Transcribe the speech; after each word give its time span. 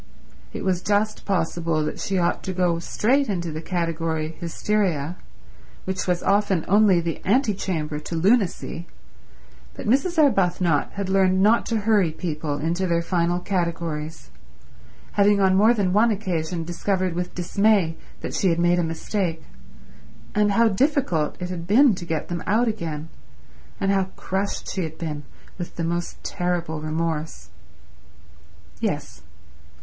It 0.51 0.65
was 0.65 0.81
just 0.81 1.25
possible 1.25 1.85
that 1.85 1.99
she 1.99 2.17
ought 2.17 2.41
to 2.45 2.53
go 2.53 2.79
straight 2.79 3.29
into 3.29 3.51
the 3.51 3.61
category 3.61 4.29
Hysteria, 4.39 5.15
which 5.85 6.07
was 6.07 6.23
often 6.23 6.65
only 6.67 6.99
the 6.99 7.21
antechamber 7.23 7.99
to 7.99 8.15
Lunacy, 8.15 8.87
but 9.75 9.85
Mrs. 9.87 10.17
Arbuthnot 10.17 10.93
had 10.93 11.07
learned 11.07 11.39
not 11.43 11.67
to 11.67 11.81
hurry 11.81 12.09
people 12.11 12.57
into 12.57 12.87
their 12.87 13.03
final 13.03 13.39
categories, 13.39 14.31
having 15.11 15.39
on 15.39 15.53
more 15.55 15.71
than 15.71 15.93
one 15.93 16.09
occasion 16.09 16.63
discovered 16.63 17.13
with 17.13 17.35
dismay 17.35 17.95
that 18.21 18.33
she 18.33 18.49
had 18.49 18.57
made 18.57 18.79
a 18.79 18.83
mistake; 18.83 19.43
and 20.33 20.53
how 20.53 20.67
difficult 20.67 21.35
it 21.39 21.51
had 21.51 21.67
been 21.67 21.93
to 21.93 22.05
get 22.05 22.27
them 22.27 22.41
out 22.47 22.67
again, 22.67 23.09
and 23.79 23.91
how 23.91 24.05
crushed 24.15 24.67
she 24.71 24.81
had 24.81 24.97
been 24.97 25.21
with 25.59 25.75
the 25.75 25.83
most 25.83 26.17
terrible 26.23 26.81
remorse. 26.81 27.49
Yes. 28.79 29.21